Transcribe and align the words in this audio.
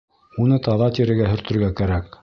Уны 0.45 0.57
таҙа 0.69 0.87
тирегә 1.01 1.31
һөртөргә 1.35 1.73
кәрәк. 1.83 2.17